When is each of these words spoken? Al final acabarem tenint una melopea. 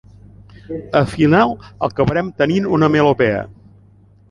Al 0.99 1.05
final 1.11 1.53
acabarem 1.89 2.33
tenint 2.41 2.67
una 2.81 2.91
melopea. 2.97 3.47